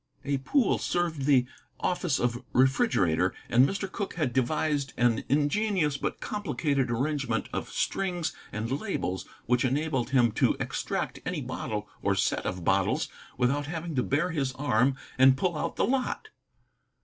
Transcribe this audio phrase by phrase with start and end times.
[0.25, 1.45] A pool served the
[1.79, 3.85] office of refrigerator, and Mr.
[3.91, 10.31] Cooke had devised an ingenious but complicated arrangement of strings and labels which enabled him
[10.31, 15.37] to extract any bottle or set of bottles without having to bare his arm and
[15.37, 16.29] pull out the lot.